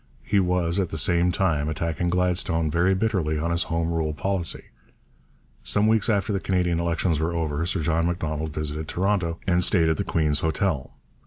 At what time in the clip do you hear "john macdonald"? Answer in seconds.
7.83-8.51